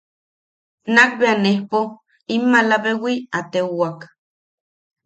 Nakbea 0.93 1.33
nejpo 1.43 1.79
in 2.33 2.41
malabewi 2.51 3.13
a 3.37 3.39
teuwak. 3.51 3.97